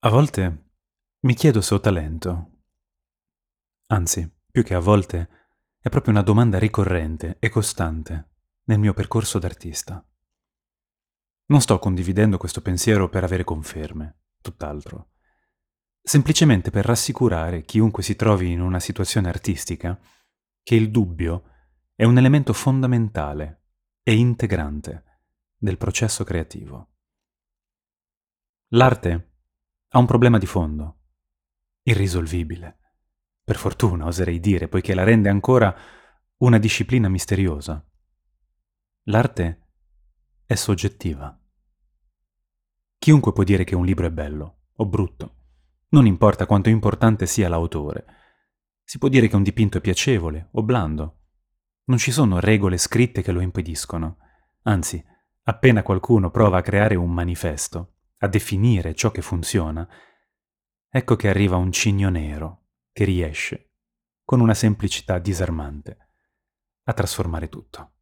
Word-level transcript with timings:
A 0.00 0.10
volte 0.10 0.72
mi 1.20 1.34
chiedo 1.34 1.62
se 1.62 1.74
ho 1.74 1.80
talento. 1.80 2.50
Anzi, 3.86 4.30
più 4.50 4.62
che 4.62 4.74
a 4.74 4.78
volte, 4.78 5.28
è 5.80 5.88
proprio 5.88 6.12
una 6.12 6.22
domanda 6.22 6.58
ricorrente 6.58 7.38
e 7.38 7.48
costante 7.48 8.28
nel 8.64 8.78
mio 8.78 8.92
percorso 8.92 9.38
d'artista. 9.38 10.06
Non 11.46 11.60
sto 11.62 11.78
condividendo 11.78 12.36
questo 12.36 12.60
pensiero 12.60 13.08
per 13.08 13.24
avere 13.24 13.42
conferme, 13.44 14.24
tutt'altro. 14.42 15.12
Semplicemente 16.02 16.70
per 16.70 16.84
rassicurare 16.84 17.64
chiunque 17.64 18.02
si 18.02 18.16
trovi 18.16 18.52
in 18.52 18.60
una 18.60 18.80
situazione 18.80 19.28
artistica 19.28 19.98
che 20.62 20.74
il 20.74 20.90
dubbio 20.90 21.52
è 21.94 22.04
un 22.04 22.18
elemento 22.18 22.52
fondamentale 22.52 23.62
e 24.02 24.14
integrante 24.14 25.22
del 25.56 25.78
processo 25.78 26.22
creativo. 26.22 26.90
L'arte 28.68 29.35
ha 29.88 29.98
un 29.98 30.06
problema 30.06 30.38
di 30.38 30.46
fondo, 30.46 30.98
irrisolvibile. 31.82 32.78
Per 33.44 33.56
fortuna, 33.56 34.06
oserei 34.06 34.40
dire, 34.40 34.68
poiché 34.68 34.94
la 34.94 35.04
rende 35.04 35.28
ancora 35.28 35.74
una 36.38 36.58
disciplina 36.58 37.08
misteriosa. 37.08 37.84
L'arte 39.04 39.68
è 40.44 40.54
soggettiva. 40.54 41.40
Chiunque 42.98 43.32
può 43.32 43.44
dire 43.44 43.64
che 43.64 43.76
un 43.76 43.84
libro 43.84 44.06
è 44.06 44.10
bello 44.10 44.62
o 44.74 44.86
brutto. 44.86 45.34
Non 45.90 46.06
importa 46.06 46.46
quanto 46.46 46.68
importante 46.68 47.26
sia 47.26 47.48
l'autore. 47.48 48.04
Si 48.82 48.98
può 48.98 49.08
dire 49.08 49.28
che 49.28 49.36
un 49.36 49.42
dipinto 49.42 49.78
è 49.78 49.80
piacevole 49.80 50.48
o 50.52 50.62
blando. 50.62 51.20
Non 51.84 51.98
ci 51.98 52.10
sono 52.10 52.40
regole 52.40 52.78
scritte 52.78 53.22
che 53.22 53.32
lo 53.32 53.40
impediscono. 53.40 54.18
Anzi, 54.62 55.02
appena 55.44 55.82
qualcuno 55.82 56.30
prova 56.30 56.58
a 56.58 56.62
creare 56.62 56.96
un 56.96 57.12
manifesto, 57.12 57.95
a 58.18 58.28
definire 58.28 58.94
ciò 58.94 59.10
che 59.10 59.22
funziona, 59.22 59.86
ecco 60.88 61.16
che 61.16 61.28
arriva 61.28 61.56
un 61.56 61.72
cigno 61.72 62.08
nero 62.08 62.68
che 62.92 63.04
riesce, 63.04 63.72
con 64.24 64.40
una 64.40 64.54
semplicità 64.54 65.18
disarmante, 65.18 66.08
a 66.84 66.92
trasformare 66.92 67.48
tutto. 67.48 67.92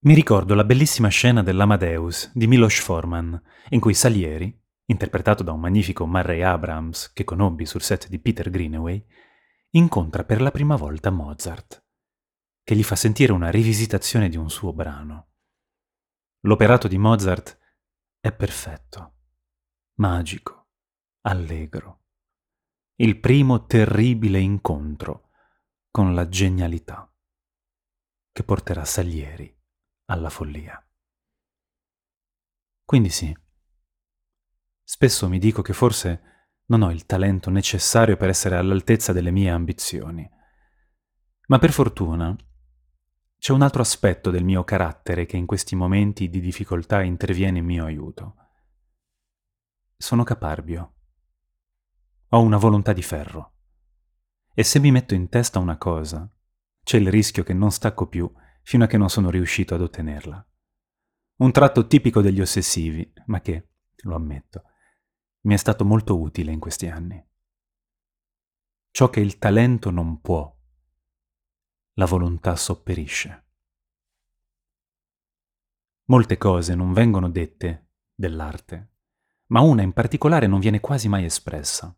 Mi 0.00 0.14
ricordo 0.14 0.54
la 0.54 0.64
bellissima 0.64 1.08
scena 1.08 1.42
dell'Amadeus 1.42 2.30
di 2.32 2.46
Milos 2.46 2.78
Forman, 2.78 3.42
in 3.70 3.80
cui 3.80 3.94
Salieri, 3.94 4.56
interpretato 4.84 5.42
da 5.42 5.50
un 5.50 5.58
magnifico 5.58 6.06
Murray 6.06 6.40
Abrams 6.42 7.12
che 7.12 7.24
conobbi 7.24 7.66
sul 7.66 7.82
set 7.82 8.08
di 8.08 8.20
Peter 8.20 8.48
Greenaway, 8.48 9.04
incontra 9.70 10.24
per 10.24 10.40
la 10.40 10.52
prima 10.52 10.76
volta 10.76 11.10
Mozart, 11.10 11.84
che 12.62 12.76
gli 12.76 12.84
fa 12.84 12.94
sentire 12.94 13.32
una 13.32 13.50
rivisitazione 13.50 14.28
di 14.28 14.36
un 14.36 14.48
suo 14.48 14.72
brano. 14.72 15.30
L'operato 16.42 16.86
di 16.86 16.96
Mozart 16.96 17.58
è 18.20 18.32
perfetto, 18.32 19.14
magico, 19.94 20.70
allegro, 21.22 22.02
il 22.96 23.18
primo 23.20 23.64
terribile 23.66 24.40
incontro 24.40 25.30
con 25.90 26.14
la 26.14 26.28
genialità 26.28 27.12
che 28.32 28.42
porterà 28.42 28.84
Salieri 28.84 29.56
alla 30.06 30.30
follia. 30.30 30.84
Quindi 32.84 33.10
sì, 33.10 33.36
spesso 34.82 35.28
mi 35.28 35.38
dico 35.38 35.62
che 35.62 35.72
forse 35.72 36.22
non 36.66 36.82
ho 36.82 36.90
il 36.90 37.06
talento 37.06 37.50
necessario 37.50 38.16
per 38.16 38.30
essere 38.30 38.56
all'altezza 38.56 39.12
delle 39.12 39.30
mie 39.30 39.50
ambizioni, 39.50 40.28
ma 41.46 41.58
per 41.58 41.72
fortuna 41.72 42.36
c'è 43.38 43.52
un 43.52 43.62
altro 43.62 43.82
aspetto 43.82 44.30
del 44.30 44.42
mio 44.44 44.64
carattere 44.64 45.24
che 45.24 45.36
in 45.36 45.46
questi 45.46 45.76
momenti 45.76 46.28
di 46.28 46.40
difficoltà 46.40 47.02
interviene 47.02 47.58
in 47.58 47.64
mio 47.64 47.84
aiuto. 47.84 48.34
Sono 49.96 50.24
caparbio. 50.24 50.94
Ho 52.30 52.40
una 52.40 52.56
volontà 52.56 52.92
di 52.92 53.02
ferro. 53.02 53.52
E 54.52 54.64
se 54.64 54.80
mi 54.80 54.90
metto 54.90 55.14
in 55.14 55.28
testa 55.28 55.60
una 55.60 55.78
cosa, 55.78 56.28
c'è 56.82 56.98
il 56.98 57.10
rischio 57.10 57.44
che 57.44 57.54
non 57.54 57.70
stacco 57.70 58.08
più 58.08 58.30
fino 58.62 58.84
a 58.84 58.86
che 58.88 58.98
non 58.98 59.08
sono 59.08 59.30
riuscito 59.30 59.74
ad 59.74 59.82
ottenerla. 59.82 60.46
Un 61.36 61.52
tratto 61.52 61.86
tipico 61.86 62.20
degli 62.20 62.40
ossessivi, 62.40 63.12
ma 63.26 63.40
che, 63.40 63.68
lo 64.02 64.16
ammetto, 64.16 64.64
mi 65.42 65.54
è 65.54 65.56
stato 65.56 65.84
molto 65.84 66.18
utile 66.18 66.50
in 66.50 66.58
questi 66.58 66.88
anni. 66.88 67.24
Ciò 68.90 69.08
che 69.10 69.20
il 69.20 69.38
talento 69.38 69.90
non 69.90 70.20
può, 70.20 70.57
la 71.98 72.06
volontà 72.06 72.54
sopperisce. 72.54 73.46
Molte 76.04 76.38
cose 76.38 76.76
non 76.76 76.92
vengono 76.92 77.28
dette 77.28 77.90
dell'arte, 78.14 78.92
ma 79.46 79.60
una 79.62 79.82
in 79.82 79.92
particolare 79.92 80.46
non 80.46 80.60
viene 80.60 80.78
quasi 80.78 81.08
mai 81.08 81.24
espressa. 81.24 81.92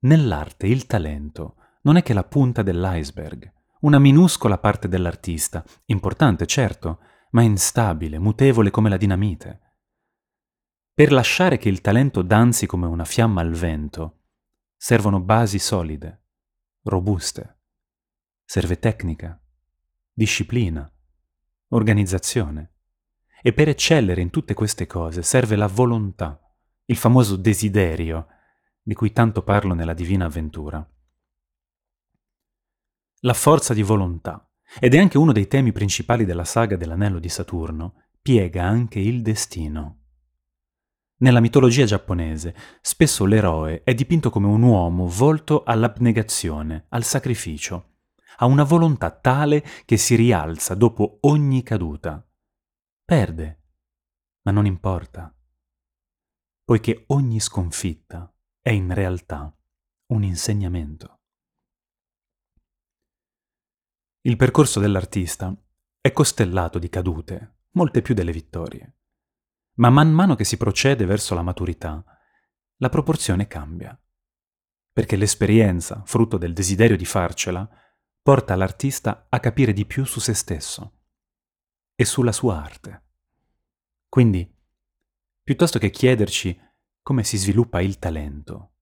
Nell'arte 0.00 0.66
il 0.66 0.86
talento 0.86 1.54
non 1.82 1.96
è 1.96 2.02
che 2.02 2.12
la 2.12 2.24
punta 2.24 2.62
dell'iceberg, 2.62 3.52
una 3.82 4.00
minuscola 4.00 4.58
parte 4.58 4.88
dell'artista, 4.88 5.64
importante 5.86 6.44
certo, 6.46 6.98
ma 7.30 7.42
instabile, 7.42 8.18
mutevole 8.18 8.70
come 8.70 8.88
la 8.88 8.96
dinamite. 8.96 9.76
Per 10.92 11.12
lasciare 11.12 11.58
che 11.58 11.68
il 11.68 11.80
talento 11.80 12.22
danzi 12.22 12.66
come 12.66 12.86
una 12.86 13.04
fiamma 13.04 13.40
al 13.40 13.52
vento, 13.52 14.24
servono 14.76 15.20
basi 15.20 15.60
solide, 15.60 16.24
robuste. 16.82 17.59
Serve 18.50 18.80
tecnica, 18.80 19.40
disciplina, 20.12 20.92
organizzazione. 21.68 22.72
E 23.42 23.52
per 23.52 23.68
eccellere 23.68 24.22
in 24.22 24.30
tutte 24.30 24.54
queste 24.54 24.88
cose 24.88 25.22
serve 25.22 25.54
la 25.54 25.68
volontà, 25.68 26.52
il 26.86 26.96
famoso 26.96 27.36
desiderio, 27.36 28.26
di 28.82 28.94
cui 28.94 29.12
tanto 29.12 29.44
parlo 29.44 29.74
nella 29.74 29.94
Divina 29.94 30.24
Avventura 30.24 30.84
la 33.20 33.34
forza 33.34 33.72
di 33.72 33.82
volontà, 33.82 34.50
ed 34.80 34.94
è 34.94 34.98
anche 34.98 35.16
uno 35.16 35.30
dei 35.30 35.46
temi 35.46 35.70
principali 35.70 36.24
della 36.24 36.44
saga 36.44 36.74
dell'anello 36.74 37.20
di 37.20 37.28
Saturno, 37.28 38.06
piega 38.20 38.64
anche 38.64 38.98
il 38.98 39.22
destino. 39.22 39.98
Nella 41.18 41.38
mitologia 41.38 41.84
giapponese, 41.84 42.56
spesso 42.80 43.26
l'eroe 43.26 43.84
è 43.84 43.94
dipinto 43.94 44.28
come 44.28 44.48
un 44.48 44.62
uomo 44.62 45.06
volto 45.06 45.62
all'abnegazione, 45.62 46.86
al 46.88 47.04
sacrificio, 47.04 47.89
a 48.42 48.46
una 48.46 48.64
volontà 48.64 49.10
tale 49.10 49.64
che 49.84 49.96
si 49.96 50.14
rialza 50.14 50.74
dopo 50.74 51.18
ogni 51.22 51.62
caduta. 51.62 52.26
Perde, 53.04 53.62
ma 54.42 54.50
non 54.50 54.66
importa, 54.66 55.34
poiché 56.64 57.04
ogni 57.08 57.38
sconfitta 57.40 58.32
è 58.60 58.70
in 58.70 58.92
realtà 58.94 59.54
un 60.12 60.22
insegnamento. 60.22 61.20
Il 64.22 64.36
percorso 64.36 64.80
dell'artista 64.80 65.54
è 66.00 66.12
costellato 66.12 66.78
di 66.78 66.88
cadute, 66.88 67.64
molte 67.72 68.00
più 68.00 68.14
delle 68.14 68.32
vittorie. 68.32 68.96
Ma 69.76 69.90
man 69.90 70.12
mano 70.12 70.34
che 70.34 70.44
si 70.44 70.56
procede 70.56 71.04
verso 71.04 71.34
la 71.34 71.42
maturità, 71.42 72.02
la 72.76 72.88
proporzione 72.88 73.46
cambia. 73.46 73.98
Perché 74.92 75.16
l'esperienza, 75.16 76.02
frutto 76.04 76.38
del 76.38 76.52
desiderio 76.52 76.96
di 76.96 77.04
farcela, 77.04 77.68
porta 78.22 78.54
l'artista 78.54 79.26
a 79.28 79.40
capire 79.40 79.72
di 79.72 79.86
più 79.86 80.04
su 80.04 80.20
se 80.20 80.34
stesso 80.34 80.98
e 81.94 82.04
sulla 82.04 82.32
sua 82.32 82.62
arte. 82.62 83.04
Quindi, 84.08 84.56
piuttosto 85.42 85.78
che 85.78 85.90
chiederci 85.90 86.58
come 87.02 87.24
si 87.24 87.36
sviluppa 87.38 87.80
il 87.80 87.98
talento, 87.98 88.74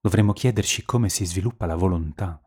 dovremmo 0.00 0.32
chiederci 0.32 0.84
come 0.84 1.08
si 1.08 1.24
sviluppa 1.24 1.66
la 1.66 1.76
volontà. 1.76 2.40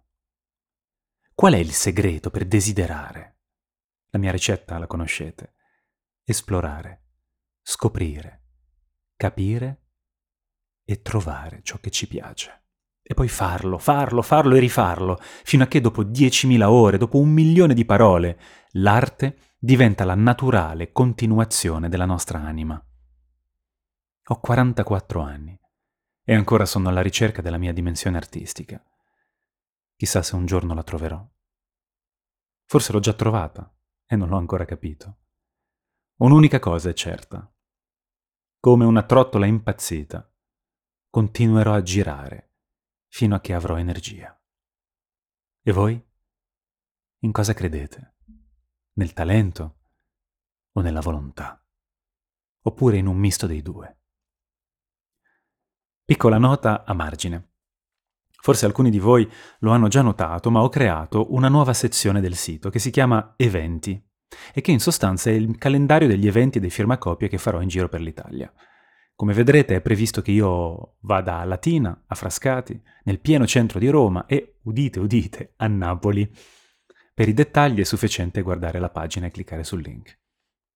Qual 1.33 1.53
è 1.53 1.57
il 1.57 1.71
segreto 1.71 2.29
per 2.29 2.45
desiderare? 2.45 3.39
La 4.09 4.19
mia 4.19 4.31
ricetta 4.31 4.77
la 4.77 4.87
conoscete. 4.87 5.55
Esplorare, 6.23 7.07
scoprire, 7.61 8.43
capire 9.15 9.87
e 10.83 11.01
trovare 11.01 11.61
ciò 11.63 11.77
che 11.79 11.89
ci 11.89 12.07
piace. 12.07 12.68
E 13.01 13.13
poi 13.13 13.27
farlo, 13.27 13.77
farlo, 13.77 14.21
farlo 14.21 14.55
e 14.55 14.59
rifarlo, 14.59 15.17
fino 15.19 15.63
a 15.63 15.67
che 15.67 15.81
dopo 15.81 16.03
10.000 16.03 16.63
ore, 16.63 16.97
dopo 16.97 17.17
un 17.19 17.29
milione 17.29 17.73
di 17.73 17.85
parole, 17.85 18.39
l'arte 18.73 19.55
diventa 19.57 20.05
la 20.05 20.15
naturale 20.15 20.91
continuazione 20.91 21.89
della 21.89 22.05
nostra 22.05 22.39
anima. 22.39 22.81
Ho 24.31 24.39
44 24.39 25.21
anni 25.21 25.59
e 26.23 26.35
ancora 26.35 26.65
sono 26.65 26.89
alla 26.89 27.01
ricerca 27.01 27.41
della 27.41 27.57
mia 27.57 27.73
dimensione 27.73 28.17
artistica. 28.17 28.83
Chissà 29.95 30.21
se 30.21 30.35
un 30.35 30.45
giorno 30.45 30.73
la 30.73 30.83
troverò. 30.83 31.27
Forse 32.65 32.91
l'ho 32.91 32.99
già 32.99 33.13
trovata 33.13 33.75
e 34.05 34.15
non 34.15 34.29
l'ho 34.29 34.37
ancora 34.37 34.65
capito. 34.65 35.17
Un'unica 36.17 36.59
cosa 36.59 36.89
è 36.89 36.93
certa. 36.93 37.51
Come 38.59 38.85
una 38.85 39.03
trottola 39.03 39.45
impazzita, 39.45 40.31
continuerò 41.09 41.73
a 41.73 41.81
girare 41.81 42.48
fino 43.09 43.35
a 43.35 43.41
che 43.41 43.53
avrò 43.53 43.77
energia. 43.77 44.33
E 45.61 45.71
voi? 45.71 46.01
In 47.19 47.31
cosa 47.31 47.53
credete? 47.53 48.15
Nel 48.93 49.13
talento 49.13 49.79
o 50.71 50.81
nella 50.81 51.01
volontà? 51.01 51.61
Oppure 52.61 52.97
in 52.97 53.07
un 53.07 53.17
misto 53.17 53.45
dei 53.45 53.61
due? 53.61 53.97
Piccola 56.05 56.37
nota 56.37 56.85
a 56.85 56.93
margine. 56.93 57.49
Forse 58.41 58.65
alcuni 58.65 58.89
di 58.89 58.99
voi 58.99 59.29
lo 59.59 59.71
hanno 59.71 59.89
già 59.89 60.01
notato, 60.01 60.49
ma 60.49 60.61
ho 60.61 60.69
creato 60.69 61.33
una 61.33 61.49
nuova 61.49 61.73
sezione 61.73 62.21
del 62.21 62.35
sito 62.35 62.69
che 62.69 62.79
si 62.79 62.89
chiama 62.89 63.33
Eventi 63.35 64.01
e 64.53 64.61
che 64.61 64.71
in 64.71 64.79
sostanza 64.79 65.29
è 65.29 65.33
il 65.33 65.57
calendario 65.57 66.07
degli 66.07 66.27
eventi 66.27 66.57
e 66.57 66.61
dei 66.61 66.69
firmacopie 66.69 67.27
che 67.27 67.37
farò 67.37 67.61
in 67.61 67.67
giro 67.67 67.89
per 67.89 68.01
l'Italia. 68.01 68.51
Come 69.19 69.33
vedrete 69.33 69.75
è 69.75 69.81
previsto 69.81 70.21
che 70.21 70.31
io 70.31 70.95
vada 70.99 71.39
a 71.39 71.43
Latina, 71.43 72.05
a 72.07 72.15
Frascati, 72.15 72.81
nel 73.03 73.19
pieno 73.19 73.45
centro 73.45 73.77
di 73.77 73.89
Roma 73.89 74.25
e, 74.25 74.59
udite 74.61 75.01
udite, 75.01 75.55
a 75.57 75.67
Napoli. 75.67 76.33
Per 77.13 77.27
i 77.27 77.33
dettagli 77.33 77.81
è 77.81 77.83
sufficiente 77.83 78.41
guardare 78.41 78.79
la 78.79 78.89
pagina 78.89 79.25
e 79.25 79.31
cliccare 79.31 79.65
sul 79.65 79.81
link. 79.81 80.17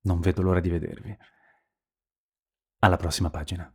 Non 0.02 0.20
vedo 0.20 0.42
l'ora 0.42 0.60
di 0.60 0.68
vedervi. 0.68 1.18
Alla 2.80 2.98
prossima 2.98 3.30
pagina. 3.30 3.74